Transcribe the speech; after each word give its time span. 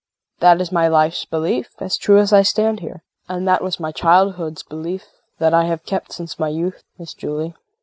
That 0.39 0.59
is 0.61 0.71
my 0.71 0.87
life's 0.87 1.25
belief, 1.25 1.79
as 1.79 1.95
true 1.95 2.17
as 2.17 2.33
I 2.33 2.41
stand 2.41 2.79
here. 2.79 3.03
And 3.29 3.47
that 3.47 3.63
was 3.63 3.79
my 3.79 3.91
childhood's 3.91 4.63
belief 4.63 5.05
that 5.37 5.53
I 5.53 5.65
have 5.65 5.85
kept 5.85 6.11
since 6.13 6.39
my 6.39 6.49
youth, 6.49 6.81
Miss 6.97 7.13
Julie. 7.13 7.53